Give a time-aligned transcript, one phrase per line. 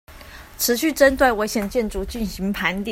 [0.57, 2.89] 持續針對危險建築進行盤點